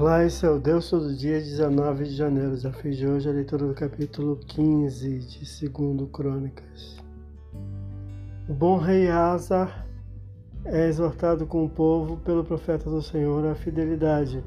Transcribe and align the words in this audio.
Olá, 0.00 0.24
esse 0.24 0.46
é 0.46 0.48
o 0.48 0.60
Deus 0.60 0.88
Todo 0.88 1.12
Dia, 1.12 1.40
19 1.40 2.04
de 2.04 2.14
janeiro. 2.14 2.52
Desafio 2.52 2.94
de 2.94 3.04
hoje 3.04 3.26
é 3.26 3.32
a 3.32 3.34
leitura 3.34 3.66
do 3.66 3.74
capítulo 3.74 4.36
15 4.36 5.18
de 5.18 5.68
2 5.68 6.08
Crônicas. 6.12 6.98
O 8.48 8.54
bom 8.54 8.78
rei 8.78 9.08
Asa 9.08 9.68
é 10.64 10.86
exortado 10.86 11.48
com 11.48 11.64
o 11.64 11.68
povo 11.68 12.16
pelo 12.18 12.44
profeta 12.44 12.88
do 12.88 13.02
Senhor 13.02 13.44
à 13.44 13.56
fidelidade, 13.56 14.40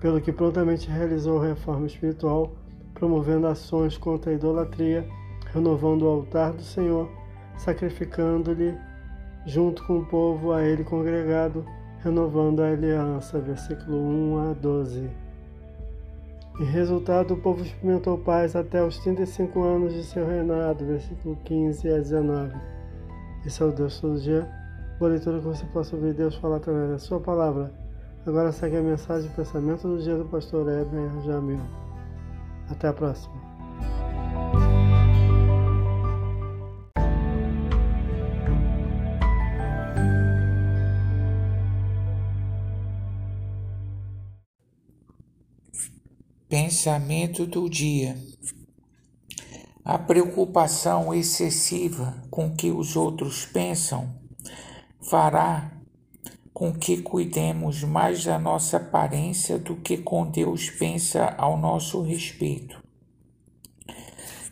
pelo 0.00 0.20
que 0.20 0.30
prontamente 0.30 0.90
realizou 0.90 1.40
reforma 1.40 1.86
espiritual, 1.86 2.54
promovendo 2.92 3.46
ações 3.46 3.96
contra 3.96 4.30
a 4.30 4.34
idolatria, 4.34 5.08
renovando 5.46 6.02
o 6.02 6.08
altar 6.08 6.52
do 6.52 6.62
Senhor, 6.62 7.10
sacrificando-lhe 7.56 8.76
junto 9.46 9.82
com 9.86 10.00
o 10.00 10.04
povo 10.04 10.52
a 10.52 10.62
ele 10.62 10.84
congregado, 10.84 11.64
renovando 12.02 12.60
a 12.60 12.68
aliança. 12.70 13.38
Versículo 13.38 13.96
1 13.98 14.50
a 14.50 14.52
12. 14.54 15.10
Em 16.60 16.64
resultado, 16.64 17.34
o 17.34 17.36
povo 17.40 17.62
experimentou 17.62 18.18
paz 18.18 18.54
até 18.54 18.82
os 18.82 18.98
35 18.98 19.62
anos 19.62 19.94
de 19.94 20.04
seu 20.04 20.26
reinado. 20.26 20.84
Versículo 20.84 21.36
15 21.44 21.88
a 21.88 21.96
19. 21.98 22.54
Esse 23.46 23.62
é 23.62 23.66
o 23.66 23.72
Deus 23.72 24.00
todo 24.00 24.20
dia. 24.20 24.48
Boa 24.98 25.12
leitura 25.12 25.38
que 25.38 25.46
você 25.46 25.64
possa 25.66 25.96
ouvir 25.96 26.12
Deus 26.12 26.34
falar 26.34 26.56
através 26.56 26.90
da 26.90 26.98
sua 26.98 27.20
palavra. 27.20 27.72
Agora 28.26 28.52
segue 28.52 28.76
a 28.76 28.82
mensagem 28.82 29.28
de 29.28 29.34
pensamento 29.34 29.88
do 29.88 30.02
dia 30.02 30.16
do 30.16 30.26
pastor 30.26 30.68
Heber 30.68 31.22
Jamil. 31.24 31.60
Até 32.68 32.88
a 32.88 32.92
próxima. 32.92 33.34
Pensamento 46.50 47.46
do 47.46 47.70
dia. 47.70 48.18
A 49.84 49.96
preocupação 49.96 51.14
excessiva 51.14 52.24
com 52.28 52.56
que 52.56 52.72
os 52.72 52.96
outros 52.96 53.46
pensam 53.46 54.12
fará 55.00 55.70
com 56.52 56.74
que 56.74 57.02
cuidemos 57.02 57.84
mais 57.84 58.24
da 58.24 58.36
nossa 58.36 58.78
aparência 58.78 59.60
do 59.60 59.76
que 59.76 59.98
com 59.98 60.28
Deus 60.28 60.68
pensa 60.68 61.36
ao 61.38 61.56
nosso 61.56 62.02
respeito. 62.02 62.82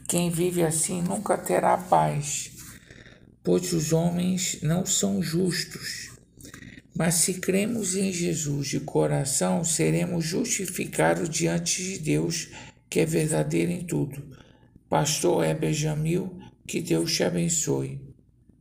Quem 0.08 0.30
vive 0.30 0.62
assim 0.62 1.02
nunca 1.02 1.36
terá 1.36 1.76
paz, 1.76 2.52
pois 3.42 3.72
os 3.72 3.92
homens 3.92 4.60
não 4.62 4.86
são 4.86 5.20
justos 5.20 6.07
mas 6.98 7.14
se 7.14 7.34
cremos 7.34 7.94
em 7.94 8.12
Jesus 8.12 8.66
de 8.66 8.80
coração, 8.80 9.62
seremos 9.62 10.24
justificados 10.24 11.30
diante 11.30 11.80
de 11.80 11.96
Deus, 12.00 12.48
que 12.90 12.98
é 12.98 13.06
verdadeiro 13.06 13.70
em 13.70 13.84
tudo. 13.84 14.20
Pastor 14.88 15.44
Heber 15.44 15.72
Jamil, 15.72 16.36
que 16.66 16.82
Deus 16.82 17.14
te 17.14 17.22
abençoe. 17.22 18.00